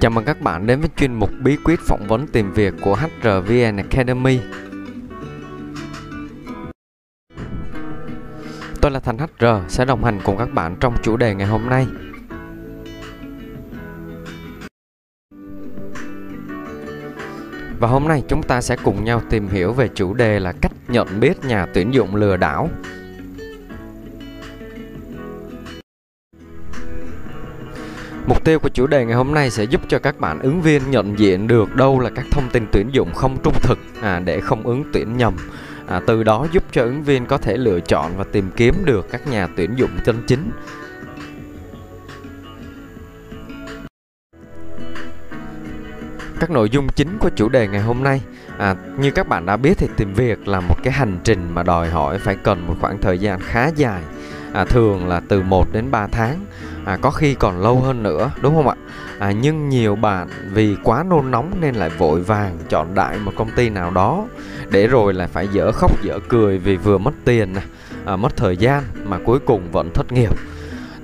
Chào 0.00 0.10
mừng 0.10 0.24
các 0.24 0.40
bạn 0.40 0.66
đến 0.66 0.80
với 0.80 0.88
chuyên 0.96 1.14
mục 1.14 1.30
bí 1.40 1.56
quyết 1.64 1.80
phỏng 1.80 2.06
vấn 2.08 2.26
tìm 2.26 2.52
việc 2.52 2.74
của 2.80 2.94
HRVN 2.94 3.76
Academy. 3.76 4.40
Tôi 8.80 8.90
là 8.90 9.00
Thành 9.00 9.18
HR 9.18 9.46
sẽ 9.68 9.84
đồng 9.84 10.04
hành 10.04 10.20
cùng 10.24 10.36
các 10.36 10.52
bạn 10.52 10.76
trong 10.80 10.94
chủ 11.02 11.16
đề 11.16 11.34
ngày 11.34 11.46
hôm 11.46 11.68
nay. 11.68 11.86
Và 17.78 17.88
hôm 17.88 18.08
nay 18.08 18.22
chúng 18.28 18.42
ta 18.42 18.60
sẽ 18.60 18.76
cùng 18.84 19.04
nhau 19.04 19.22
tìm 19.30 19.48
hiểu 19.48 19.72
về 19.72 19.88
chủ 19.94 20.14
đề 20.14 20.40
là 20.40 20.52
cách 20.52 20.72
nhận 20.88 21.20
biết 21.20 21.44
nhà 21.44 21.66
tuyển 21.74 21.94
dụng 21.94 22.14
lừa 22.14 22.36
đảo. 22.36 22.68
Mục 28.30 28.44
tiêu 28.44 28.58
của 28.58 28.68
chủ 28.68 28.86
đề 28.86 29.04
ngày 29.04 29.14
hôm 29.14 29.34
nay 29.34 29.50
sẽ 29.50 29.64
giúp 29.64 29.80
cho 29.88 29.98
các 29.98 30.20
bạn 30.20 30.38
ứng 30.40 30.62
viên 30.62 30.90
nhận 30.90 31.18
diện 31.18 31.46
được 31.46 31.76
đâu 31.76 32.00
là 32.00 32.10
các 32.10 32.26
thông 32.30 32.50
tin 32.52 32.66
tuyển 32.72 32.88
dụng 32.92 33.14
không 33.14 33.38
trung 33.42 33.54
thực 33.62 33.78
à, 34.02 34.20
để 34.24 34.40
không 34.40 34.62
ứng 34.66 34.84
tuyển 34.92 35.16
nhầm. 35.16 35.36
À, 35.86 36.00
từ 36.06 36.22
đó 36.22 36.46
giúp 36.52 36.64
cho 36.72 36.82
ứng 36.82 37.02
viên 37.02 37.26
có 37.26 37.38
thể 37.38 37.56
lựa 37.56 37.80
chọn 37.80 38.12
và 38.16 38.24
tìm 38.32 38.50
kiếm 38.56 38.74
được 38.84 39.06
các 39.10 39.26
nhà 39.26 39.48
tuyển 39.56 39.74
dụng 39.76 39.90
chân 40.04 40.22
chính. 40.26 40.50
Các 46.40 46.50
nội 46.50 46.70
dung 46.70 46.88
chính 46.88 47.18
của 47.18 47.30
chủ 47.36 47.48
đề 47.48 47.68
ngày 47.68 47.82
hôm 47.82 48.02
nay 48.02 48.20
à, 48.58 48.76
như 48.98 49.10
các 49.10 49.28
bạn 49.28 49.46
đã 49.46 49.56
biết 49.56 49.78
thì 49.78 49.88
tìm 49.96 50.14
việc 50.14 50.48
là 50.48 50.60
một 50.60 50.76
cái 50.82 50.92
hành 50.92 51.18
trình 51.24 51.54
mà 51.54 51.62
đòi 51.62 51.90
hỏi 51.90 52.18
phải 52.18 52.36
cần 52.36 52.66
một 52.66 52.74
khoảng 52.80 52.98
thời 52.98 53.18
gian 53.18 53.40
khá 53.40 53.68
dài 53.76 54.02
à, 54.52 54.64
thường 54.64 55.08
là 55.08 55.20
từ 55.28 55.42
1 55.42 55.72
đến 55.72 55.90
3 55.90 56.06
tháng 56.06 56.44
à, 56.84 56.98
có 57.02 57.10
khi 57.10 57.34
còn 57.34 57.62
lâu 57.62 57.80
hơn 57.80 58.02
nữa 58.02 58.30
đúng 58.42 58.54
không 58.54 58.68
ạ? 58.68 58.74
À, 59.18 59.32
nhưng 59.32 59.68
nhiều 59.68 59.96
bạn 59.96 60.28
vì 60.52 60.76
quá 60.84 61.04
nôn 61.10 61.30
nóng 61.30 61.52
nên 61.60 61.74
lại 61.74 61.90
vội 61.98 62.20
vàng 62.20 62.58
chọn 62.68 62.94
đại 62.94 63.18
một 63.18 63.32
công 63.36 63.50
ty 63.56 63.68
nào 63.70 63.90
đó 63.90 64.26
để 64.70 64.86
rồi 64.86 65.14
lại 65.14 65.28
phải 65.28 65.48
dở 65.52 65.72
khóc 65.72 66.02
dở 66.02 66.18
cười 66.28 66.58
vì 66.58 66.76
vừa 66.76 66.98
mất 66.98 67.14
tiền 67.24 67.54
à, 68.04 68.16
mất 68.16 68.36
thời 68.36 68.56
gian 68.56 68.82
mà 69.04 69.18
cuối 69.24 69.38
cùng 69.38 69.72
vẫn 69.72 69.90
thất 69.94 70.12
nghiệp. 70.12 70.32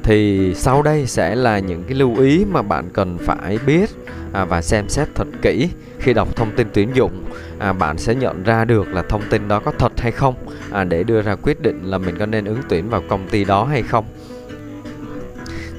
Thì 0.03 0.53
sau 0.55 0.83
đây 0.83 1.07
sẽ 1.07 1.35
là 1.35 1.59
những 1.59 1.85
cái 1.85 1.95
lưu 1.95 2.17
ý 2.17 2.45
mà 2.51 2.63
bạn 2.63 2.91
cần 2.93 3.19
phải 3.19 3.59
biết 3.67 3.91
à, 4.33 4.45
và 4.45 4.63
xem 4.63 4.89
xét 4.89 5.09
thật 5.15 5.27
kỹ. 5.43 5.69
Khi 5.99 6.13
đọc 6.13 6.37
thông 6.37 6.51
tin 6.57 6.67
tuyển 6.73 6.91
dụng 6.95 7.25
à, 7.59 7.73
bạn 7.73 7.99
sẽ 7.99 8.15
nhận 8.15 8.43
ra 8.43 8.65
được 8.65 8.89
là 8.89 9.03
thông 9.03 9.23
tin 9.31 9.49
đó 9.49 9.61
có 9.61 9.73
thật 9.79 9.93
hay 9.97 10.13
không 10.13 10.35
à, 10.73 10.85
để 10.85 11.03
đưa 11.03 11.23
ra 11.23 11.35
quyết 11.35 11.63
định 11.63 11.81
là 11.85 11.99
mình 11.99 12.17
có 12.19 12.27
nên 12.27 12.45
ứng 12.45 12.61
tuyển 12.69 12.91
vào 12.91 13.03
công 13.09 13.29
ty 13.29 13.45
đó 13.45 13.65
hay 13.65 13.83
không 13.83 14.05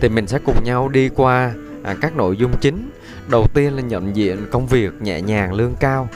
thì 0.02 0.10
mình 0.10 0.28
sẽ 0.28 0.40
cùng 0.46 0.64
nhau 0.64 0.90
đi 0.90 1.10
qua 1.10 1.54
à, 1.84 1.96
các 2.02 2.16
nội 2.16 2.38
dung 2.38 2.52
chính. 2.62 2.90
Đầu 3.30 3.48
tiên 3.54 3.76
là 3.76 3.82
nhận 3.82 4.16
diện 4.16 4.38
công 4.52 4.68
việc 4.68 5.02
nhẹ 5.02 5.22
nhàng 5.22 5.54
lương 5.54 5.76
cao. 5.80 6.10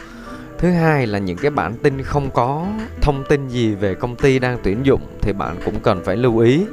Thứ 0.57 0.71
hai 0.71 1.07
là 1.07 1.19
những 1.19 1.38
cái 1.38 1.51
bản 1.51 1.73
tin 1.83 2.01
không 2.01 2.29
có 2.31 2.67
thông 3.01 3.23
tin 3.29 3.47
gì 3.47 3.75
về 3.75 3.95
công 3.95 4.15
ty 4.15 4.39
đang 4.39 4.57
tuyển 4.63 4.79
dụng 4.83 5.01
thì 5.21 5.33
bạn 5.33 5.55
cũng 5.65 5.79
cần 5.79 6.03
phải 6.03 6.17
lưu 6.17 6.38
ý. 6.38 6.65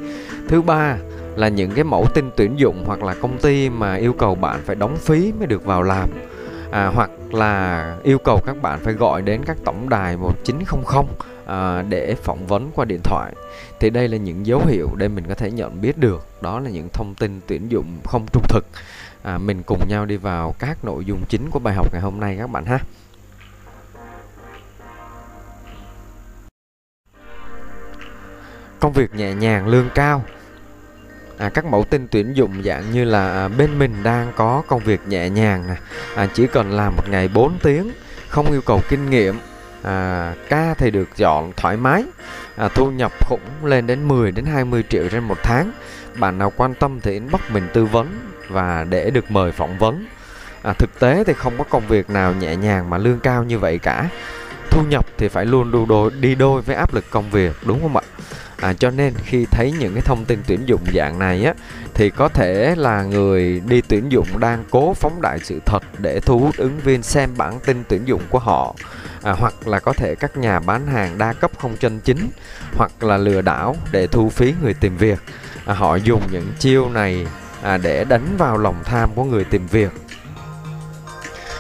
Thứ 0.48 0.62
ba 0.62 0.96
là 1.36 1.48
những 1.48 1.70
cái 1.70 1.84
mẫu 1.84 2.06
tin 2.14 2.30
tuyển 2.36 2.58
dụng 2.58 2.84
hoặc 2.86 3.02
là 3.02 3.14
công 3.14 3.38
ty 3.38 3.70
mà 3.70 3.94
yêu 3.94 4.12
cầu 4.12 4.34
bạn 4.34 4.60
phải 4.64 4.76
đóng 4.76 4.96
phí 4.96 5.32
mới 5.38 5.46
được 5.46 5.64
vào 5.64 5.82
làm. 5.82 6.10
À, 6.70 6.86
hoặc 6.86 7.10
là 7.32 7.96
yêu 8.02 8.18
cầu 8.18 8.40
các 8.46 8.62
bạn 8.62 8.78
phải 8.82 8.94
gọi 8.94 9.22
đến 9.22 9.40
các 9.46 9.56
tổng 9.64 9.88
đài 9.88 10.16
1900 10.16 11.04
à, 11.48 11.82
để 11.88 12.14
phỏng 12.22 12.46
vấn 12.46 12.70
qua 12.74 12.84
điện 12.84 13.00
thoại. 13.04 13.32
Thì 13.80 13.90
đây 13.90 14.08
là 14.08 14.16
những 14.16 14.46
dấu 14.46 14.66
hiệu 14.66 14.90
để 14.96 15.08
mình 15.08 15.24
có 15.28 15.34
thể 15.34 15.50
nhận 15.50 15.80
biết 15.80 15.98
được. 15.98 16.26
Đó 16.42 16.60
là 16.60 16.70
những 16.70 16.88
thông 16.92 17.14
tin 17.14 17.40
tuyển 17.46 17.70
dụng 17.70 18.00
không 18.04 18.26
trung 18.32 18.42
thực. 18.48 18.66
À, 19.22 19.38
mình 19.38 19.62
cùng 19.66 19.80
nhau 19.88 20.06
đi 20.06 20.16
vào 20.16 20.54
các 20.58 20.84
nội 20.84 21.04
dung 21.04 21.24
chính 21.28 21.50
của 21.50 21.58
bài 21.58 21.74
học 21.74 21.92
ngày 21.92 22.02
hôm 22.02 22.20
nay 22.20 22.36
các 22.38 22.50
bạn 22.50 22.64
ha. 22.64 22.78
Công 28.80 28.92
việc 28.92 29.14
nhẹ 29.14 29.34
nhàng 29.34 29.68
lương 29.68 29.90
cao. 29.94 30.24
À, 31.38 31.48
các 31.48 31.64
mẫu 31.64 31.84
tin 31.84 32.08
tuyển 32.10 32.36
dụng 32.36 32.62
dạng 32.64 32.90
như 32.92 33.04
là 33.04 33.32
à, 33.32 33.48
bên 33.48 33.78
mình 33.78 34.02
đang 34.02 34.32
có 34.36 34.62
công 34.68 34.80
việc 34.80 35.00
nhẹ 35.08 35.30
nhàng 35.30 35.68
nè. 35.68 35.74
À, 36.14 36.28
chỉ 36.34 36.46
cần 36.46 36.70
làm 36.70 36.96
một 36.96 37.08
ngày 37.08 37.28
4 37.28 37.58
tiếng 37.62 37.90
không 38.28 38.50
yêu 38.50 38.60
cầu 38.66 38.80
kinh 38.88 39.10
nghiệm 39.10 39.38
à, 39.82 40.34
ca 40.48 40.74
thì 40.74 40.90
được 40.90 41.08
dọn 41.16 41.52
thoải 41.56 41.76
mái. 41.76 42.04
À, 42.56 42.68
thu 42.68 42.90
nhập 42.90 43.12
cũng 43.28 43.40
lên 43.62 43.86
đến 43.86 44.08
10 44.08 44.32
đến 44.32 44.44
20 44.44 44.84
triệu 44.88 45.08
trên 45.08 45.24
một 45.24 45.38
tháng. 45.42 45.72
Bạn 46.14 46.38
nào 46.38 46.52
quan 46.56 46.74
tâm 46.74 47.00
thì 47.00 47.12
inbox 47.12 47.40
mình 47.52 47.68
tư 47.72 47.84
vấn 47.84 48.18
và 48.48 48.86
để 48.90 49.10
được 49.10 49.30
mời 49.30 49.52
phỏng 49.52 49.78
vấn. 49.78 50.06
À, 50.62 50.72
thực 50.72 51.00
tế 51.00 51.24
thì 51.24 51.32
không 51.32 51.58
có 51.58 51.64
công 51.64 51.86
việc 51.86 52.10
nào 52.10 52.34
nhẹ 52.34 52.56
nhàng 52.56 52.90
mà 52.90 52.98
lương 52.98 53.20
cao 53.20 53.44
như 53.44 53.58
vậy 53.58 53.78
cả. 53.78 54.08
Thu 54.70 54.82
nhập 54.88 55.06
thì 55.18 55.28
phải 55.28 55.46
luôn 55.46 55.70
đu 55.70 55.86
đôi, 55.86 56.10
đi 56.20 56.34
đôi 56.34 56.62
với 56.62 56.76
áp 56.76 56.94
lực 56.94 57.04
công 57.10 57.30
việc 57.30 57.52
đúng 57.66 57.82
không 57.82 57.96
ạ? 57.96 58.02
À, 58.60 58.72
cho 58.72 58.90
nên 58.90 59.14
khi 59.24 59.46
thấy 59.50 59.72
những 59.78 59.94
cái 59.94 60.02
thông 60.02 60.24
tin 60.24 60.38
tuyển 60.46 60.60
dụng 60.66 60.80
dạng 60.94 61.18
này 61.18 61.44
á 61.44 61.54
thì 61.94 62.10
có 62.10 62.28
thể 62.28 62.74
là 62.76 63.02
người 63.02 63.62
đi 63.66 63.80
tuyển 63.88 64.12
dụng 64.12 64.26
đang 64.40 64.64
cố 64.70 64.94
phóng 64.94 65.22
đại 65.22 65.38
sự 65.42 65.60
thật 65.66 65.82
để 65.98 66.20
thu 66.20 66.38
hút 66.38 66.56
ứng 66.56 66.78
viên 66.78 67.02
xem 67.02 67.30
bản 67.36 67.58
tin 67.66 67.84
tuyển 67.88 68.08
dụng 68.08 68.22
của 68.30 68.38
họ 68.38 68.74
à, 69.22 69.32
hoặc 69.32 69.68
là 69.68 69.78
có 69.78 69.92
thể 69.92 70.14
các 70.14 70.36
nhà 70.36 70.60
bán 70.60 70.86
hàng 70.86 71.18
đa 71.18 71.32
cấp 71.32 71.50
không 71.58 71.76
chân 71.76 72.00
chính 72.00 72.30
hoặc 72.76 73.02
là 73.02 73.16
lừa 73.16 73.40
đảo 73.40 73.76
để 73.92 74.06
thu 74.06 74.28
phí 74.28 74.54
người 74.62 74.74
tìm 74.74 74.96
việc. 74.96 75.18
À, 75.66 75.74
họ 75.74 75.96
dùng 75.96 76.22
những 76.32 76.52
chiêu 76.58 76.88
này 76.88 77.26
à, 77.62 77.76
để 77.76 78.04
đánh 78.04 78.36
vào 78.38 78.58
lòng 78.58 78.84
tham 78.84 79.10
của 79.14 79.24
người 79.24 79.44
tìm 79.44 79.66
việc. 79.66 79.92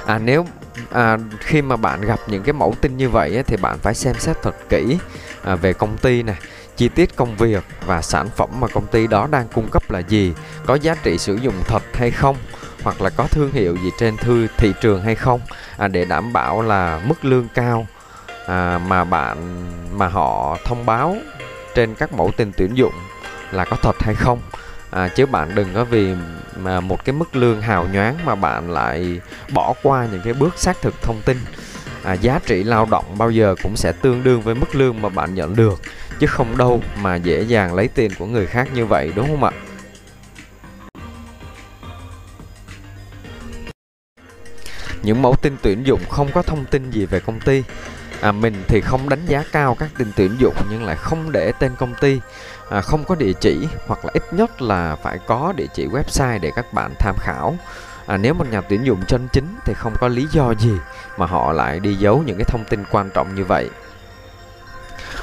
À, 0.06 0.18
nếu 0.18 0.46
à, 0.90 1.18
khi 1.40 1.62
mà 1.62 1.76
bạn 1.76 2.00
gặp 2.00 2.20
những 2.26 2.42
cái 2.42 2.52
mẫu 2.52 2.74
tin 2.80 2.96
như 2.96 3.08
vậy 3.08 3.34
ấy, 3.34 3.42
thì 3.42 3.56
bạn 3.56 3.78
phải 3.78 3.94
xem 3.94 4.14
xét 4.18 4.36
thật 4.42 4.54
kỹ 4.68 4.98
à, 5.42 5.54
về 5.54 5.72
công 5.72 5.96
ty 5.96 6.22
này 6.22 6.36
chi 6.76 6.88
tiết 6.88 7.16
công 7.16 7.36
việc 7.36 7.64
và 7.86 8.02
sản 8.02 8.28
phẩm 8.36 8.48
mà 8.60 8.68
công 8.68 8.86
ty 8.86 9.06
đó 9.06 9.28
đang 9.30 9.48
cung 9.48 9.68
cấp 9.68 9.90
là 9.90 9.98
gì 9.98 10.32
có 10.66 10.74
giá 10.74 10.94
trị 10.94 11.18
sử 11.18 11.34
dụng 11.34 11.54
thật 11.66 11.82
hay 11.92 12.10
không 12.10 12.36
hoặc 12.82 13.00
là 13.00 13.10
có 13.10 13.26
thương 13.30 13.52
hiệu 13.52 13.76
gì 13.76 13.90
trên 13.98 14.16
thư 14.16 14.46
thị 14.56 14.72
trường 14.80 15.02
hay 15.02 15.14
không 15.14 15.40
à, 15.78 15.88
để 15.88 16.04
đảm 16.04 16.32
bảo 16.32 16.62
là 16.62 17.00
mức 17.06 17.24
lương 17.24 17.48
cao 17.54 17.86
à, 18.46 18.80
mà 18.88 19.04
bạn 19.04 19.64
mà 19.98 20.08
họ 20.08 20.58
thông 20.64 20.86
báo 20.86 21.16
trên 21.74 21.94
các 21.94 22.12
mẫu 22.12 22.30
tin 22.36 22.52
tuyển 22.56 22.76
dụng 22.76 22.92
là 23.52 23.64
có 23.64 23.76
thật 23.82 23.96
hay 24.00 24.14
không. 24.14 24.40
À, 24.90 25.08
chứ 25.08 25.26
bạn 25.26 25.54
đừng 25.54 25.68
có 25.74 25.84
vì 25.84 26.14
mà 26.56 26.80
một 26.80 27.04
cái 27.04 27.12
mức 27.12 27.36
lương 27.36 27.62
hào 27.62 27.86
nhoáng 27.92 28.16
mà 28.24 28.34
bạn 28.34 28.70
lại 28.70 29.20
bỏ 29.52 29.74
qua 29.82 30.06
những 30.12 30.20
cái 30.24 30.32
bước 30.32 30.58
xác 30.58 30.76
thực 30.82 31.02
thông 31.02 31.20
tin. 31.24 31.36
À, 32.04 32.12
giá 32.12 32.40
trị 32.46 32.62
lao 32.62 32.86
động 32.90 33.04
bao 33.18 33.30
giờ 33.30 33.54
cũng 33.62 33.76
sẽ 33.76 33.92
tương 33.92 34.24
đương 34.24 34.42
với 34.42 34.54
mức 34.54 34.74
lương 34.74 35.02
mà 35.02 35.08
bạn 35.08 35.34
nhận 35.34 35.56
được 35.56 35.80
chứ 36.20 36.26
không 36.26 36.56
đâu 36.56 36.82
mà 37.02 37.16
dễ 37.16 37.42
dàng 37.42 37.74
lấy 37.74 37.88
tiền 37.88 38.10
của 38.18 38.26
người 38.26 38.46
khác 38.46 38.68
như 38.74 38.86
vậy 38.86 39.12
đúng 39.16 39.26
không 39.26 39.44
ạ? 39.44 39.50
Những 45.02 45.22
mẫu 45.22 45.34
tin 45.42 45.56
tuyển 45.62 45.86
dụng 45.86 46.00
không 46.10 46.28
có 46.32 46.42
thông 46.42 46.64
tin 46.64 46.90
gì 46.90 47.06
về 47.06 47.20
công 47.20 47.40
ty. 47.40 47.64
À, 48.20 48.32
mình 48.32 48.64
thì 48.68 48.80
không 48.80 49.08
đánh 49.08 49.26
giá 49.26 49.44
cao 49.52 49.76
các 49.78 49.90
tin 49.98 50.12
tuyển 50.16 50.36
dụng 50.38 50.54
nhưng 50.70 50.84
lại 50.84 50.96
không 50.96 51.32
để 51.32 51.52
tên 51.52 51.72
công 51.78 51.94
ty. 51.94 52.20
À, 52.70 52.80
không 52.80 53.04
có 53.04 53.14
địa 53.14 53.32
chỉ 53.40 53.68
hoặc 53.86 54.04
là 54.04 54.10
ít 54.14 54.22
nhất 54.32 54.62
là 54.62 54.96
phải 54.96 55.18
có 55.26 55.52
địa 55.56 55.66
chỉ 55.74 55.86
website 55.86 56.40
để 56.40 56.50
các 56.56 56.72
bạn 56.72 56.94
tham 56.98 57.14
khảo. 57.18 57.56
À, 58.06 58.16
nếu 58.16 58.34
một 58.34 58.50
nhà 58.50 58.60
tuyển 58.60 58.86
dụng 58.86 59.02
chân 59.08 59.28
chính 59.32 59.56
thì 59.64 59.74
không 59.76 59.94
có 60.00 60.08
lý 60.08 60.26
do 60.32 60.54
gì 60.54 60.72
mà 61.16 61.26
họ 61.26 61.52
lại 61.52 61.80
đi 61.80 61.94
giấu 61.94 62.22
những 62.26 62.36
cái 62.38 62.44
thông 62.44 62.64
tin 62.64 62.84
quan 62.90 63.10
trọng 63.10 63.34
như 63.34 63.44
vậy. 63.44 63.70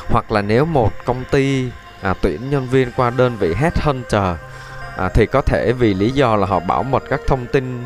Hoặc 0.09 0.31
là 0.31 0.41
nếu 0.41 0.65
một 0.65 0.93
công 1.05 1.23
ty 1.31 1.69
à, 2.01 2.13
tuyển 2.21 2.49
nhân 2.49 2.67
viên 2.67 2.91
qua 2.95 3.09
đơn 3.09 3.37
vị 3.39 3.53
headhunter 3.53 4.35
à, 4.97 5.09
thì 5.13 5.25
có 5.25 5.41
thể 5.41 5.71
vì 5.71 5.93
lý 5.93 6.11
do 6.11 6.35
là 6.35 6.47
họ 6.47 6.59
bảo 6.59 6.83
mật 6.83 7.03
các 7.09 7.19
thông 7.27 7.45
tin 7.45 7.83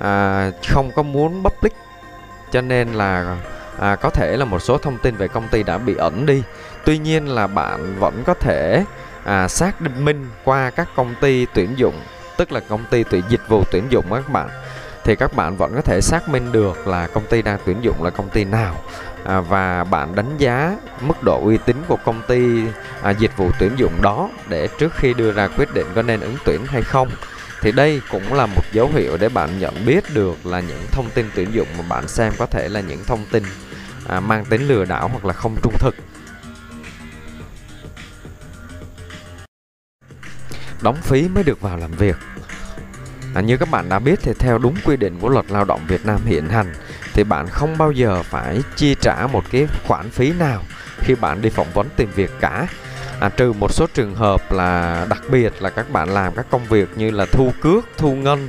à, 0.00 0.50
không 0.68 0.92
có 0.92 1.02
muốn 1.02 1.42
public 1.44 1.72
cho 2.52 2.60
nên 2.60 2.92
là 2.92 3.36
à, 3.78 3.96
có 3.96 4.10
thể 4.10 4.36
là 4.36 4.44
một 4.44 4.58
số 4.58 4.78
thông 4.78 4.98
tin 4.98 5.16
về 5.16 5.28
công 5.28 5.48
ty 5.48 5.62
đã 5.62 5.78
bị 5.78 5.94
ẩn 5.96 6.26
đi. 6.26 6.42
Tuy 6.84 6.98
nhiên 6.98 7.28
là 7.28 7.46
bạn 7.46 7.96
vẫn 7.98 8.22
có 8.26 8.34
thể 8.34 8.84
à, 9.24 9.48
xác 9.48 9.80
định 9.80 10.04
minh 10.04 10.26
qua 10.44 10.70
các 10.70 10.88
công 10.96 11.14
ty 11.20 11.46
tuyển 11.54 11.78
dụng 11.78 11.94
tức 12.36 12.52
là 12.52 12.60
công 12.60 12.84
ty 12.90 13.04
tuyển 13.04 13.22
dịch 13.28 13.48
vụ 13.48 13.64
tuyển 13.70 13.84
dụng 13.90 14.04
các 14.10 14.30
bạn. 14.32 14.48
Thì 15.04 15.16
các 15.16 15.36
bạn 15.36 15.56
vẫn 15.56 15.74
có 15.74 15.80
thể 15.80 16.00
xác 16.00 16.28
minh 16.28 16.52
được 16.52 16.86
là 16.86 17.06
công 17.06 17.26
ty 17.26 17.42
đang 17.42 17.58
tuyển 17.64 17.76
dụng 17.80 18.02
là 18.02 18.10
công 18.10 18.28
ty 18.28 18.44
nào. 18.44 18.74
À, 19.24 19.40
và 19.40 19.84
bạn 19.84 20.14
đánh 20.14 20.38
giá 20.38 20.76
mức 21.00 21.22
độ 21.22 21.40
uy 21.44 21.58
tín 21.58 21.76
của 21.88 21.96
công 22.04 22.22
ty 22.28 22.62
à, 23.02 23.10
dịch 23.10 23.36
vụ 23.36 23.50
tuyển 23.58 23.72
dụng 23.76 24.02
đó 24.02 24.28
để 24.48 24.68
trước 24.78 24.94
khi 24.96 25.14
đưa 25.14 25.32
ra 25.32 25.48
quyết 25.56 25.74
định 25.74 25.86
có 25.94 26.02
nên 26.02 26.20
ứng 26.20 26.36
tuyển 26.44 26.66
hay 26.66 26.82
không 26.82 27.08
thì 27.60 27.72
đây 27.72 28.00
cũng 28.10 28.34
là 28.34 28.46
một 28.46 28.62
dấu 28.72 28.90
hiệu 28.94 29.16
để 29.16 29.28
bạn 29.28 29.58
nhận 29.58 29.86
biết 29.86 30.04
được 30.14 30.46
là 30.46 30.60
những 30.60 30.82
thông 30.92 31.10
tin 31.10 31.30
tuyển 31.34 31.54
dụng 31.54 31.68
mà 31.78 31.84
bạn 31.88 32.08
xem 32.08 32.32
có 32.38 32.46
thể 32.46 32.68
là 32.68 32.80
những 32.80 33.04
thông 33.04 33.24
tin 33.30 33.42
à, 34.08 34.20
mang 34.20 34.44
tính 34.44 34.68
lừa 34.68 34.84
đảo 34.84 35.08
hoặc 35.08 35.24
là 35.24 35.32
không 35.32 35.56
trung 35.62 35.74
thực. 35.78 35.94
Đóng 40.82 40.96
phí 41.02 41.28
mới 41.28 41.44
được 41.44 41.60
vào 41.60 41.76
làm 41.76 41.90
việc. 41.90 42.16
À, 43.34 43.40
như 43.40 43.56
các 43.56 43.70
bạn 43.70 43.88
đã 43.88 43.98
biết 43.98 44.18
thì 44.22 44.32
theo 44.38 44.58
đúng 44.58 44.74
quy 44.84 44.96
định 44.96 45.18
của 45.20 45.28
luật 45.28 45.50
lao 45.50 45.64
động 45.64 45.80
Việt 45.88 46.06
Nam 46.06 46.20
hiện 46.24 46.48
hành 46.48 46.74
thì 47.12 47.24
bạn 47.24 47.46
không 47.48 47.78
bao 47.78 47.92
giờ 47.92 48.22
phải 48.22 48.60
chi 48.76 48.96
trả 49.00 49.26
một 49.26 49.44
cái 49.50 49.66
khoản 49.86 50.10
phí 50.10 50.32
nào 50.32 50.62
khi 50.98 51.14
bạn 51.14 51.42
đi 51.42 51.50
phỏng 51.50 51.72
vấn 51.74 51.88
tìm 51.96 52.10
việc 52.14 52.30
cả 52.40 52.66
à, 53.20 53.28
trừ 53.28 53.52
một 53.52 53.72
số 53.72 53.86
trường 53.94 54.14
hợp 54.14 54.52
là 54.52 55.06
đặc 55.10 55.22
biệt 55.30 55.62
là 55.62 55.70
các 55.70 55.90
bạn 55.90 56.08
làm 56.08 56.34
các 56.34 56.46
công 56.50 56.64
việc 56.64 56.88
như 56.96 57.10
là 57.10 57.26
thu 57.26 57.52
cước, 57.60 57.84
thu 57.98 58.14
ngân, 58.14 58.48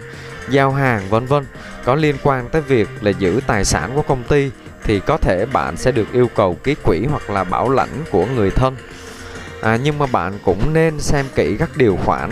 giao 0.50 0.72
hàng 0.72 1.10
vân 1.10 1.26
vân 1.26 1.46
có 1.86 1.96
liên 1.96 2.16
quan 2.24 2.50
tới 2.50 2.62
việc 2.62 2.90
là 3.02 3.12
giữ 3.12 3.42
tài 3.48 3.66
sản 3.66 3.92
của 3.96 4.02
công 4.02 4.24
ty 4.24 4.52
thì 4.84 5.00
có 5.00 5.18
thể 5.18 5.46
bạn 5.46 5.78
sẽ 5.78 5.92
được 5.92 6.12
yêu 6.14 6.30
cầu 6.36 6.58
ký 6.64 6.76
quỹ 6.84 7.06
hoặc 7.10 7.30
là 7.30 7.44
bảo 7.44 7.70
lãnh 7.70 8.04
của 8.12 8.26
người 8.26 8.52
thân. 8.52 8.76
À, 9.62 9.80
nhưng 9.84 9.98
mà 9.98 10.06
bạn 10.06 10.34
cũng 10.46 10.74
nên 10.74 11.00
xem 11.00 11.26
kỹ 11.36 11.56
các 11.60 11.70
điều 11.76 11.98
khoản 12.06 12.30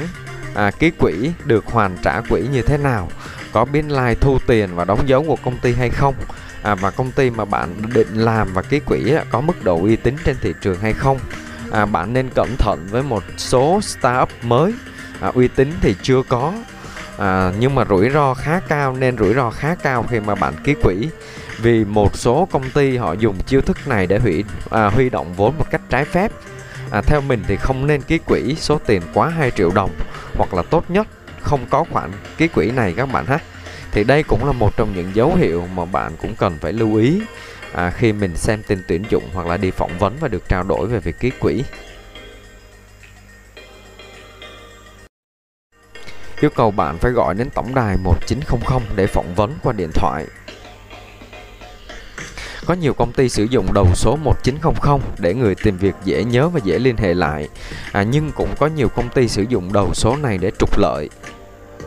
à, 0.55 0.71
ký 0.71 0.91
quỹ 0.91 1.31
được 1.45 1.65
hoàn 1.65 1.97
trả 2.03 2.21
quỹ 2.21 2.41
như 2.41 2.61
thế 2.61 2.77
nào 2.77 3.09
có 3.51 3.65
biên 3.65 3.87
lai 3.87 4.15
thu 4.15 4.37
tiền 4.47 4.75
và 4.75 4.85
đóng 4.85 5.09
dấu 5.09 5.23
của 5.23 5.37
công 5.43 5.57
ty 5.57 5.73
hay 5.73 5.89
không. 5.89 6.15
À, 6.63 6.75
và 6.75 6.91
công 6.91 7.11
ty 7.11 7.29
mà 7.29 7.45
bạn 7.45 7.75
định 7.93 8.13
làm 8.13 8.53
và 8.53 8.61
ký 8.61 8.79
quỹ 8.79 9.13
có 9.29 9.41
mức 9.41 9.63
độ 9.63 9.81
uy 9.81 9.95
tín 9.95 10.15
trên 10.25 10.35
thị 10.41 10.53
trường 10.61 10.79
hay 10.79 10.93
không 10.93 11.19
à, 11.71 11.85
bạn 11.85 12.13
nên 12.13 12.29
cẩn 12.35 12.55
thận 12.57 12.87
với 12.91 13.03
một 13.03 13.23
số 13.37 13.79
startup 13.81 14.29
mới. 14.43 14.73
À, 15.21 15.31
uy 15.33 15.47
tín 15.47 15.71
thì 15.81 15.95
chưa 16.01 16.21
có. 16.29 16.53
À, 17.17 17.51
nhưng 17.59 17.75
mà 17.75 17.85
rủi 17.89 18.09
ro 18.09 18.33
khá 18.33 18.59
cao 18.67 18.95
nên 18.99 19.17
rủi 19.17 19.33
ro 19.33 19.49
khá 19.49 19.75
cao 19.75 20.05
khi 20.09 20.19
mà 20.19 20.35
bạn 20.35 20.53
ký 20.63 20.75
quỹ. 20.83 21.09
Vì 21.61 21.85
một 21.85 22.17
số 22.17 22.47
công 22.51 22.69
ty 22.69 22.97
họ 22.97 23.13
dùng 23.13 23.35
chiêu 23.45 23.61
thức 23.61 23.77
này 23.87 24.07
để 24.07 24.19
hủy 24.19 24.43
à, 24.69 24.89
huy 24.89 25.09
động 25.09 25.33
vốn 25.33 25.57
một 25.57 25.65
cách 25.71 25.81
trái 25.89 26.05
phép. 26.05 26.31
À, 26.91 27.01
theo 27.01 27.21
mình 27.21 27.43
thì 27.47 27.55
không 27.55 27.87
nên 27.87 28.01
ký 28.01 28.17
quỹ 28.17 28.55
số 28.55 28.79
tiền 28.85 29.01
quá 29.13 29.29
2 29.29 29.51
triệu 29.51 29.71
đồng 29.75 29.91
hoặc 30.37 30.53
là 30.53 30.61
tốt 30.61 30.85
nhất 30.89 31.07
không 31.41 31.65
có 31.69 31.85
khoản 31.91 32.11
ký 32.37 32.47
quỹ 32.47 32.71
này 32.71 32.93
các 32.97 33.05
bạn 33.05 33.25
ha. 33.25 33.39
Thì 33.91 34.03
đây 34.03 34.23
cũng 34.23 34.45
là 34.45 34.51
một 34.51 34.77
trong 34.77 34.95
những 34.95 35.11
dấu 35.15 35.35
hiệu 35.35 35.67
mà 35.75 35.85
bạn 35.85 36.11
cũng 36.21 36.35
cần 36.35 36.57
phải 36.61 36.73
lưu 36.73 36.95
ý 36.95 37.21
à, 37.73 37.89
khi 37.89 38.13
mình 38.13 38.35
xem 38.35 38.63
tin 38.67 38.83
tuyển 38.87 39.03
dụng 39.09 39.29
hoặc 39.33 39.47
là 39.47 39.57
đi 39.57 39.71
phỏng 39.71 39.97
vấn 39.99 40.17
và 40.19 40.27
được 40.27 40.49
trao 40.49 40.63
đổi 40.63 40.87
về 40.87 40.99
việc 40.99 41.19
ký 41.19 41.31
quỹ. 41.39 41.63
Yêu 46.41 46.49
cầu 46.55 46.71
bạn 46.71 46.97
phải 46.97 47.11
gọi 47.11 47.35
đến 47.35 47.49
tổng 47.49 47.75
đài 47.75 47.97
1900 47.97 48.81
để 48.95 49.07
phỏng 49.07 49.33
vấn 49.35 49.53
qua 49.63 49.73
điện 49.73 49.89
thoại. 49.93 50.25
Có 52.65 52.73
nhiều 52.73 52.93
công 52.93 53.11
ty 53.11 53.29
sử 53.29 53.43
dụng 53.43 53.73
đầu 53.73 53.87
số 53.95 54.15
1900 54.15 54.99
để 55.19 55.33
người 55.33 55.55
tìm 55.55 55.77
việc 55.77 55.95
dễ 56.03 56.23
nhớ 56.23 56.49
và 56.49 56.59
dễ 56.63 56.79
liên 56.79 56.97
hệ 56.97 57.13
lại, 57.13 57.49
à, 57.91 58.03
nhưng 58.03 58.31
cũng 58.31 58.49
có 58.59 58.67
nhiều 58.67 58.89
công 58.89 59.09
ty 59.09 59.27
sử 59.27 59.45
dụng 59.49 59.73
đầu 59.73 59.93
số 59.93 60.15
này 60.15 60.37
để 60.37 60.51
trục 60.59 60.77
lợi. 60.77 61.09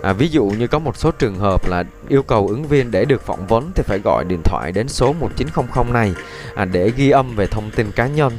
À, 0.03 0.13
ví 0.13 0.29
dụ 0.29 0.45
như 0.45 0.67
có 0.67 0.79
một 0.79 0.97
số 0.97 1.11
trường 1.11 1.35
hợp 1.35 1.69
là 1.69 1.85
yêu 2.09 2.23
cầu 2.23 2.49
ứng 2.49 2.65
viên 2.65 2.91
để 2.91 3.05
được 3.05 3.27
phỏng 3.27 3.47
vấn 3.47 3.71
thì 3.75 3.83
phải 3.83 3.99
gọi 3.99 4.25
điện 4.25 4.41
thoại 4.45 4.73
đến 4.73 4.89
số 4.89 5.13
1900 5.13 5.93
này 5.93 6.15
à, 6.55 6.65
để 6.65 6.93
ghi 6.97 7.11
âm 7.11 7.37
về 7.37 7.47
thông 7.47 7.71
tin 7.71 7.93
cá 7.93 8.07
nhân. 8.07 8.33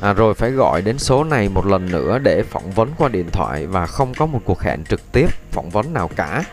À, 0.00 0.12
rồi 0.12 0.34
phải 0.34 0.50
gọi 0.50 0.82
đến 0.82 0.98
số 0.98 1.24
này 1.24 1.48
một 1.48 1.66
lần 1.66 1.90
nữa 1.90 2.18
để 2.18 2.42
phỏng 2.42 2.70
vấn 2.70 2.90
qua 2.98 3.08
điện 3.08 3.30
thoại 3.30 3.66
và 3.66 3.86
không 3.86 4.14
có 4.14 4.26
một 4.26 4.40
cuộc 4.44 4.60
hẹn 4.62 4.84
trực 4.84 5.12
tiếp 5.12 5.26
phỏng 5.50 5.70
vấn 5.70 5.92
nào 5.92 6.10
cả. 6.16 6.44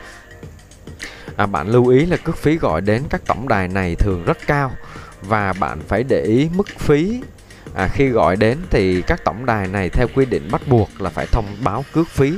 À, 1.36 1.46
bạn 1.46 1.68
lưu 1.68 1.88
ý 1.88 2.06
là 2.06 2.18
cước 2.18 2.38
phí 2.38 2.58
gọi 2.58 2.82
đến 2.82 3.04
các 3.10 3.22
tổng 3.26 3.48
đài 3.48 3.68
này 3.68 3.96
thường 3.96 4.24
rất 4.26 4.38
cao 4.48 4.72
và 5.22 5.54
bạn 5.54 5.80
phải 5.88 6.04
để 6.04 6.22
ý 6.22 6.50
mức 6.56 6.68
phí. 6.68 7.22
À, 7.76 7.88
khi 7.94 8.08
gọi 8.08 8.36
đến 8.36 8.58
thì 8.70 9.02
các 9.02 9.24
tổng 9.24 9.46
đài 9.46 9.68
này 9.68 9.90
theo 9.90 10.08
quy 10.16 10.26
định 10.26 10.48
bắt 10.52 10.62
buộc 10.68 11.02
là 11.02 11.10
phải 11.10 11.28
thông 11.32 11.46
báo 11.64 11.86
cước 11.94 12.08
phí 12.08 12.34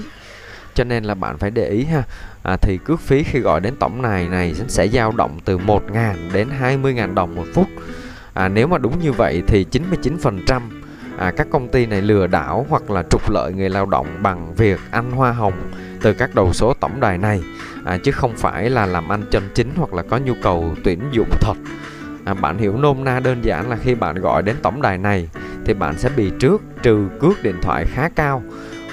cho 0.80 0.86
nên 0.86 1.04
là 1.04 1.14
bạn 1.14 1.38
phải 1.38 1.52
để 1.52 1.70
ý 1.70 1.84
ha. 1.84 2.04
À, 2.44 2.58
thì 2.58 2.78
cước 2.78 3.00
phí 3.00 3.24
khi 3.24 3.40
gọi 3.40 3.60
đến 3.60 3.76
tổng 3.80 4.02
này 4.02 4.28
này 4.28 4.56
sẽ 4.68 4.88
dao 4.88 5.12
động 5.12 5.40
từ 5.46 5.58
1.000 5.58 6.16
đến 6.34 6.48
20.000 6.62 7.14
đồng 7.14 7.36
một 7.36 7.46
phút. 7.54 7.68
À, 8.34 8.48
nếu 8.48 8.68
mà 8.68 8.78
đúng 8.78 9.00
như 9.00 9.12
vậy 9.12 9.44
thì 9.48 9.66
99% 9.72 10.62
à, 11.18 11.32
các 11.38 11.48
công 11.52 11.68
ty 11.68 11.86
này 11.86 12.02
lừa 12.02 12.28
đảo 12.28 12.66
hoặc 12.70 12.92
là 12.92 13.04
trục 13.10 13.30
lợi 13.30 13.54
người 13.54 13.70
lao 13.70 13.86
động 13.86 14.08
bằng 14.22 14.56
việc 14.56 14.80
ăn 14.92 15.12
hoa 15.12 15.32
hồng 15.32 15.72
từ 16.02 16.14
các 16.14 16.36
đầu 16.36 16.54
số 16.54 16.74
tổng 16.74 17.00
đài 17.00 17.18
này. 17.18 17.44
À, 17.86 17.98
chứ 18.04 18.12
không 18.12 18.34
phải 18.38 18.70
là 18.70 18.86
làm 18.86 19.10
ăn 19.10 19.24
chân 19.32 19.44
chính 19.56 19.72
hoặc 19.76 19.94
là 19.94 20.04
có 20.04 20.18
nhu 20.18 20.34
cầu 20.42 20.76
tuyển 20.84 21.00
dụng 21.12 21.30
thật. 21.42 21.58
À, 22.26 22.34
bạn 22.34 22.58
hiểu 22.58 22.78
nôm 22.78 23.04
na 23.04 23.20
đơn 23.20 23.42
giản 23.42 23.70
là 23.70 23.76
khi 23.76 23.96
bạn 23.96 24.16
gọi 24.16 24.44
đến 24.44 24.56
tổng 24.62 24.82
đài 24.82 24.98
này 24.98 25.30
thì 25.66 25.74
bạn 25.74 25.98
sẽ 25.98 26.10
bị 26.10 26.32
trước 26.40 26.62
trừ 26.84 27.08
cước 27.20 27.44
điện 27.44 27.56
thoại 27.62 27.86
khá 27.86 28.10
cao. 28.16 28.44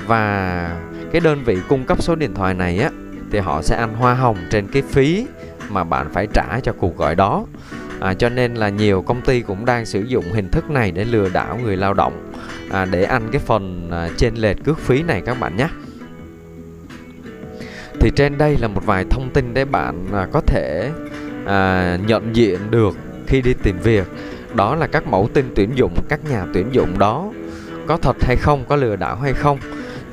Và 0.06 0.70
cái 1.12 1.20
đơn 1.20 1.42
vị 1.44 1.58
cung 1.68 1.84
cấp 1.84 2.02
số 2.02 2.14
điện 2.14 2.34
thoại 2.34 2.54
này 2.54 2.78
á 2.78 2.90
thì 3.30 3.38
họ 3.38 3.62
sẽ 3.62 3.76
ăn 3.76 3.94
hoa 3.94 4.14
hồng 4.14 4.36
trên 4.50 4.66
cái 4.66 4.82
phí 4.82 5.26
mà 5.68 5.84
bạn 5.84 6.06
phải 6.12 6.26
trả 6.32 6.60
cho 6.62 6.72
cuộc 6.72 6.96
gọi 6.96 7.14
đó. 7.14 7.44
À, 8.00 8.14
cho 8.14 8.28
nên 8.28 8.54
là 8.54 8.68
nhiều 8.68 9.02
công 9.02 9.20
ty 9.20 9.40
cũng 9.40 9.64
đang 9.64 9.86
sử 9.86 10.02
dụng 10.02 10.24
hình 10.32 10.48
thức 10.48 10.70
này 10.70 10.90
để 10.90 11.04
lừa 11.04 11.28
đảo 11.28 11.58
người 11.62 11.76
lao 11.76 11.94
động 11.94 12.32
à, 12.70 12.84
để 12.84 13.04
ăn 13.04 13.28
cái 13.32 13.40
phần 13.46 13.90
à, 13.92 14.08
trên 14.16 14.34
lệch 14.34 14.64
cước 14.64 14.78
phí 14.78 15.02
này 15.02 15.22
các 15.26 15.40
bạn 15.40 15.56
nhé. 15.56 15.68
Thì 18.00 18.10
trên 18.16 18.38
đây 18.38 18.56
là 18.60 18.68
một 18.68 18.86
vài 18.86 19.04
thông 19.10 19.30
tin 19.30 19.54
để 19.54 19.64
bạn 19.64 20.06
à, 20.12 20.26
có 20.32 20.40
thể 20.40 20.90
à, 21.46 21.98
nhận 22.06 22.36
diện 22.36 22.58
được 22.70 22.96
khi 23.26 23.42
đi 23.42 23.54
tìm 23.62 23.78
việc. 23.78 24.06
Đó 24.54 24.74
là 24.74 24.86
các 24.86 25.06
mẫu 25.06 25.28
tin 25.34 25.52
tuyển 25.54 25.70
dụng 25.74 25.94
các 26.08 26.20
nhà 26.30 26.44
tuyển 26.54 26.68
dụng 26.72 26.98
đó 26.98 27.32
có 27.86 27.96
thật 27.96 28.16
hay 28.20 28.36
không 28.36 28.64
có 28.68 28.76
lừa 28.76 28.96
đảo 28.96 29.16
hay 29.16 29.32
không 29.32 29.58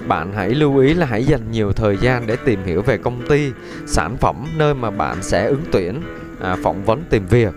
bạn 0.07 0.33
hãy 0.33 0.50
lưu 0.50 0.77
ý 0.77 0.94
là 0.94 1.05
hãy 1.05 1.23
dành 1.23 1.51
nhiều 1.51 1.73
thời 1.73 1.97
gian 1.97 2.27
để 2.27 2.35
tìm 2.45 2.63
hiểu 2.63 2.81
về 2.81 2.97
công 2.97 3.27
ty 3.29 3.51
sản 3.85 4.17
phẩm 4.17 4.45
nơi 4.57 4.73
mà 4.73 4.91
bạn 4.91 5.23
sẽ 5.23 5.47
ứng 5.47 5.63
tuyển 5.71 6.01
à, 6.41 6.55
phỏng 6.63 6.85
vấn 6.85 7.03
tìm 7.09 7.25
việc 7.27 7.53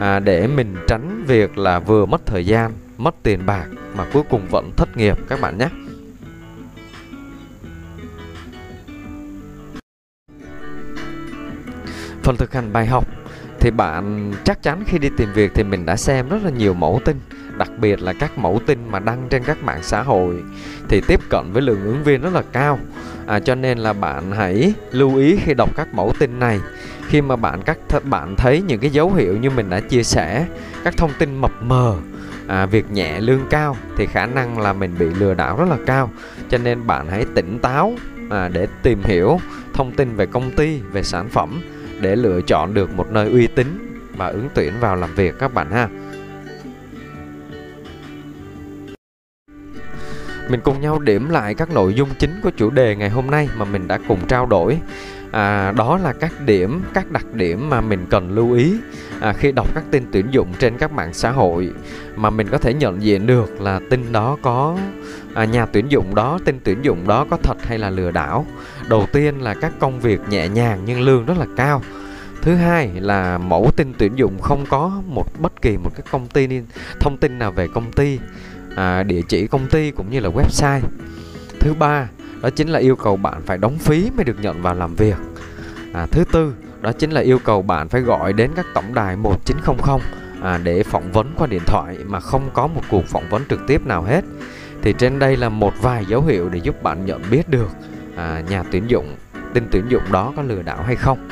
à, 0.00 0.18
để 0.18 0.46
mình 0.46 0.76
tránh 0.88 1.24
việc 1.26 1.58
là 1.58 1.78
vừa 1.78 2.06
mất 2.06 2.26
thời 2.26 2.46
gian 2.46 2.72
mất 2.98 3.14
tiền 3.22 3.46
bạc 3.46 3.66
mà 3.96 4.06
cuối 4.12 4.22
cùng 4.30 4.46
vẫn 4.50 4.70
thất 4.76 4.96
nghiệp. 4.96 5.18
Các 5.28 5.40
bạn 5.40 5.58
nhé. 5.58 5.68
Phần 12.22 12.36
thực 12.36 12.52
hành 12.52 12.72
bài 12.72 12.86
học 12.86 13.06
thì 13.60 13.70
bạn 13.70 14.32
chắc 14.44 14.62
chắn 14.62 14.84
khi 14.86 14.98
đi 14.98 15.08
tìm 15.16 15.28
việc 15.34 15.52
thì 15.54 15.62
mình 15.62 15.86
đã 15.86 15.96
xem 15.96 16.28
rất 16.28 16.38
là 16.44 16.50
nhiều 16.50 16.74
mẫu 16.74 17.00
tin 17.04 17.16
đặc 17.58 17.70
biệt 17.78 18.02
là 18.02 18.12
các 18.12 18.38
mẫu 18.38 18.60
tin 18.66 18.78
mà 18.90 18.98
đăng 18.98 19.26
trên 19.30 19.44
các 19.44 19.62
mạng 19.62 19.82
xã 19.82 20.02
hội 20.02 20.42
thì 20.88 21.00
tiếp 21.06 21.20
cận 21.28 21.52
với 21.52 21.62
lượng 21.62 21.84
ứng 21.84 22.04
viên 22.04 22.20
rất 22.20 22.34
là 22.34 22.42
cao. 22.52 22.78
À, 23.26 23.40
cho 23.40 23.54
nên 23.54 23.78
là 23.78 23.92
bạn 23.92 24.32
hãy 24.32 24.74
lưu 24.90 25.16
ý 25.16 25.36
khi 25.44 25.54
đọc 25.54 25.70
các 25.76 25.94
mẫu 25.94 26.12
tin 26.18 26.38
này. 26.38 26.60
Khi 27.08 27.20
mà 27.20 27.36
bạn 27.36 27.62
các 27.62 27.78
th- 27.88 28.10
bạn 28.10 28.36
thấy 28.36 28.62
những 28.62 28.80
cái 28.80 28.90
dấu 28.90 29.12
hiệu 29.12 29.36
như 29.36 29.50
mình 29.50 29.70
đã 29.70 29.80
chia 29.80 30.02
sẻ 30.02 30.46
các 30.84 30.96
thông 30.96 31.10
tin 31.18 31.36
mập 31.36 31.52
mờ 31.62 31.96
à, 32.46 32.66
việc 32.66 32.90
nhẹ 32.90 33.20
lương 33.20 33.46
cao 33.50 33.76
thì 33.96 34.06
khả 34.06 34.26
năng 34.26 34.58
là 34.58 34.72
mình 34.72 34.94
bị 34.98 35.06
lừa 35.06 35.34
đảo 35.34 35.56
rất 35.56 35.68
là 35.68 35.76
cao. 35.86 36.10
Cho 36.48 36.58
nên 36.58 36.86
bạn 36.86 37.06
hãy 37.10 37.24
tỉnh 37.34 37.58
táo 37.58 37.94
à, 38.30 38.48
để 38.48 38.66
tìm 38.82 39.02
hiểu 39.04 39.40
thông 39.74 39.92
tin 39.92 40.16
về 40.16 40.26
công 40.26 40.50
ty 40.50 40.80
về 40.92 41.02
sản 41.02 41.28
phẩm 41.28 41.62
để 42.00 42.16
lựa 42.16 42.40
chọn 42.40 42.74
được 42.74 42.90
một 42.94 43.10
nơi 43.10 43.30
uy 43.30 43.46
tín 43.46 43.66
và 44.16 44.26
ứng 44.26 44.48
tuyển 44.54 44.72
vào 44.80 44.96
làm 44.96 45.14
việc 45.14 45.38
các 45.38 45.54
bạn 45.54 45.70
ha. 45.70 45.88
Mình 50.48 50.60
cùng 50.60 50.80
nhau 50.80 50.98
điểm 50.98 51.28
lại 51.28 51.54
các 51.54 51.70
nội 51.70 51.94
dung 51.94 52.08
chính 52.18 52.40
của 52.42 52.50
chủ 52.56 52.70
đề 52.70 52.96
ngày 52.96 53.10
hôm 53.10 53.26
nay 53.26 53.48
mà 53.56 53.64
mình 53.64 53.88
đã 53.88 53.98
cùng 54.08 54.26
trao 54.28 54.46
đổi. 54.46 54.78
À, 55.32 55.72
đó 55.72 55.98
là 55.98 56.12
các 56.12 56.32
điểm, 56.46 56.82
các 56.94 57.10
đặc 57.10 57.34
điểm 57.34 57.70
mà 57.70 57.80
mình 57.80 58.06
cần 58.10 58.34
lưu 58.34 58.52
ý 58.52 58.74
à, 59.20 59.32
khi 59.32 59.52
đọc 59.52 59.74
các 59.74 59.84
tin 59.90 60.04
tuyển 60.12 60.26
dụng 60.30 60.48
trên 60.58 60.78
các 60.78 60.92
mạng 60.92 61.12
xã 61.12 61.30
hội 61.30 61.70
mà 62.16 62.30
mình 62.30 62.48
có 62.48 62.58
thể 62.58 62.74
nhận 62.74 63.02
diện 63.02 63.26
được 63.26 63.60
là 63.60 63.80
tin 63.90 64.12
đó 64.12 64.36
có 64.42 64.78
à, 65.34 65.44
nhà 65.44 65.66
tuyển 65.66 65.88
dụng 65.88 66.14
đó, 66.14 66.38
tin 66.44 66.60
tuyển 66.64 66.82
dụng 66.82 67.08
đó 67.08 67.26
có 67.30 67.36
thật 67.42 67.56
hay 67.62 67.78
là 67.78 67.90
lừa 67.90 68.10
đảo. 68.10 68.46
Đầu 68.88 69.06
tiên 69.12 69.40
là 69.40 69.54
các 69.54 69.72
công 69.78 70.00
việc 70.00 70.20
nhẹ 70.28 70.48
nhàng 70.48 70.80
nhưng 70.86 71.00
lương 71.00 71.26
rất 71.26 71.38
là 71.38 71.46
cao. 71.56 71.82
Thứ 72.42 72.54
hai 72.54 72.90
là 72.94 73.38
mẫu 73.38 73.70
tin 73.76 73.92
tuyển 73.98 74.12
dụng 74.16 74.38
không 74.40 74.64
có 74.68 75.02
một 75.06 75.26
bất 75.40 75.62
kỳ 75.62 75.76
một 75.76 75.90
cái 75.94 76.06
công 76.10 76.26
ty 76.26 76.48
thông 77.00 77.16
tin 77.16 77.38
nào 77.38 77.52
về 77.52 77.68
công 77.68 77.92
ty, 77.92 78.18
à, 78.76 79.02
địa 79.02 79.22
chỉ 79.28 79.46
công 79.46 79.66
ty 79.66 79.90
cũng 79.90 80.10
như 80.10 80.20
là 80.20 80.28
website. 80.28 80.80
Thứ 81.60 81.74
ba 81.74 82.08
đó 82.42 82.50
chính 82.50 82.68
là 82.68 82.78
yêu 82.78 82.96
cầu 82.96 83.16
bạn 83.16 83.42
phải 83.46 83.58
đóng 83.58 83.78
phí 83.78 84.10
mới 84.16 84.24
được 84.24 84.40
nhận 84.40 84.62
vào 84.62 84.74
làm 84.74 84.94
việc. 84.94 85.16
À, 85.92 86.06
thứ 86.10 86.24
tư 86.32 86.54
đó 86.80 86.92
chính 86.92 87.10
là 87.10 87.20
yêu 87.20 87.38
cầu 87.44 87.62
bạn 87.62 87.88
phải 87.88 88.00
gọi 88.00 88.32
đến 88.32 88.50
các 88.56 88.66
tổng 88.74 88.94
đài 88.94 89.16
1900 89.16 89.98
à, 90.42 90.58
để 90.64 90.82
phỏng 90.82 91.12
vấn 91.12 91.32
qua 91.36 91.46
điện 91.46 91.62
thoại 91.66 91.96
mà 92.06 92.20
không 92.20 92.50
có 92.54 92.66
một 92.66 92.82
cuộc 92.90 93.06
phỏng 93.06 93.28
vấn 93.30 93.42
trực 93.50 93.60
tiếp 93.66 93.86
nào 93.86 94.02
hết. 94.02 94.24
Thì 94.82 94.94
trên 94.98 95.18
đây 95.18 95.36
là 95.36 95.48
một 95.48 95.74
vài 95.82 96.04
dấu 96.04 96.22
hiệu 96.22 96.48
để 96.48 96.58
giúp 96.58 96.82
bạn 96.82 97.06
nhận 97.06 97.22
biết 97.30 97.48
được 97.48 97.70
à, 98.16 98.42
nhà 98.48 98.62
tuyển 98.70 98.90
dụng 98.90 99.16
tin 99.54 99.68
tuyển 99.70 99.84
dụng 99.88 100.02
đó 100.12 100.32
có 100.36 100.42
lừa 100.42 100.62
đảo 100.62 100.82
hay 100.82 100.96
không. 100.96 101.28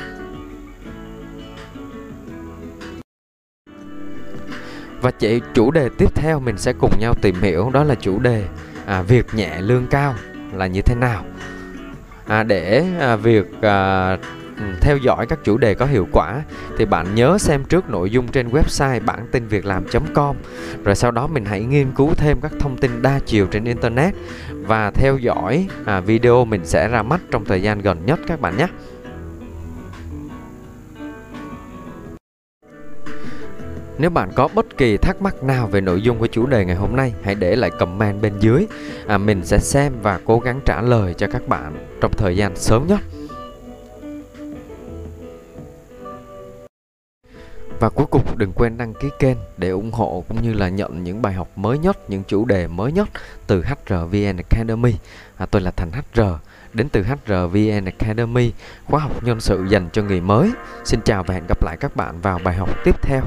Và 5.05 5.11
chị 5.11 5.41
chủ 5.53 5.71
đề 5.71 5.89
tiếp 5.97 6.15
theo 6.15 6.39
mình 6.39 6.57
sẽ 6.57 6.73
cùng 6.73 6.99
nhau 6.99 7.13
tìm 7.21 7.35
hiểu 7.41 7.69
đó 7.73 7.83
là 7.83 7.95
chủ 7.95 8.19
đề 8.19 8.43
à, 8.85 9.01
việc 9.01 9.25
nhẹ 9.33 9.61
lương 9.61 9.87
cao 9.87 10.15
là 10.53 10.67
như 10.67 10.81
thế 10.81 10.95
nào. 10.95 11.25
À, 12.27 12.43
để 12.43 12.85
à, 12.99 13.15
việc 13.15 13.45
à, 13.61 14.09
ừ, 14.57 14.63
theo 14.81 14.97
dõi 14.97 15.25
các 15.25 15.39
chủ 15.43 15.57
đề 15.57 15.73
có 15.73 15.85
hiệu 15.85 16.07
quả 16.11 16.41
thì 16.77 16.85
bạn 16.85 17.15
nhớ 17.15 17.37
xem 17.37 17.63
trước 17.63 17.89
nội 17.89 18.09
dung 18.09 18.27
trên 18.27 18.49
website 18.49 19.05
bản 19.05 19.27
tin 19.31 19.47
việc 19.47 19.65
làm.com 19.65 20.35
rồi 20.83 20.95
sau 20.95 21.11
đó 21.11 21.27
mình 21.27 21.45
hãy 21.45 21.63
nghiên 21.63 21.91
cứu 21.91 22.13
thêm 22.13 22.39
các 22.41 22.51
thông 22.59 22.77
tin 22.77 23.01
đa 23.01 23.19
chiều 23.25 23.47
trên 23.47 23.63
internet 23.63 24.13
và 24.49 24.91
theo 24.91 25.17
dõi 25.17 25.67
à, 25.85 25.99
video 25.99 26.45
mình 26.45 26.65
sẽ 26.65 26.87
ra 26.87 27.03
mắt 27.03 27.21
trong 27.31 27.45
thời 27.45 27.61
gian 27.61 27.81
gần 27.81 28.05
nhất 28.05 28.19
các 28.27 28.41
bạn 28.41 28.57
nhé. 28.57 28.67
Nếu 33.97 34.09
bạn 34.09 34.31
có 34.35 34.49
bất 34.53 34.77
kỳ 34.77 34.97
thắc 34.97 35.21
mắc 35.21 35.43
nào 35.43 35.67
về 35.67 35.81
nội 35.81 36.01
dung 36.01 36.19
của 36.19 36.27
chủ 36.27 36.45
đề 36.45 36.65
ngày 36.65 36.75
hôm 36.75 36.95
nay, 36.95 37.13
hãy 37.23 37.35
để 37.35 37.55
lại 37.55 37.71
comment 37.79 38.21
bên 38.21 38.33
dưới. 38.39 38.67
À, 39.07 39.17
mình 39.17 39.45
sẽ 39.45 39.59
xem 39.59 39.93
và 40.01 40.19
cố 40.25 40.39
gắng 40.39 40.59
trả 40.65 40.81
lời 40.81 41.13
cho 41.13 41.27
các 41.31 41.47
bạn 41.47 41.87
trong 42.01 42.11
thời 42.17 42.37
gian 42.37 42.55
sớm 42.55 42.87
nhất. 42.87 42.99
Và 47.79 47.89
cuối 47.89 48.05
cùng 48.09 48.23
đừng 48.37 48.51
quên 48.51 48.77
đăng 48.77 48.93
ký 48.93 49.09
kênh 49.19 49.37
để 49.57 49.69
ủng 49.69 49.91
hộ 49.91 50.23
cũng 50.27 50.41
như 50.41 50.53
là 50.53 50.69
nhận 50.69 51.03
những 51.03 51.21
bài 51.21 51.33
học 51.33 51.47
mới 51.55 51.77
nhất, 51.77 52.09
những 52.09 52.23
chủ 52.27 52.45
đề 52.45 52.67
mới 52.67 52.91
nhất 52.91 53.09
từ 53.47 53.63
HRVN 53.63 54.37
Academy. 54.37 54.93
À, 55.37 55.45
tôi 55.45 55.61
là 55.61 55.71
Thành 55.71 55.91
HR, 55.91 56.21
đến 56.73 56.89
từ 56.89 57.03
HRVN 57.03 57.85
Academy, 57.85 58.51
khóa 58.85 58.99
học 58.99 59.23
nhân 59.23 59.39
sự 59.39 59.65
dành 59.69 59.89
cho 59.93 60.01
người 60.01 60.21
mới. 60.21 60.51
Xin 60.85 60.99
chào 61.05 61.23
và 61.23 61.33
hẹn 61.33 61.43
gặp 61.47 61.63
lại 61.63 61.77
các 61.79 61.95
bạn 61.95 62.21
vào 62.21 62.39
bài 62.43 62.55
học 62.55 62.69
tiếp 62.83 63.01
theo. 63.01 63.21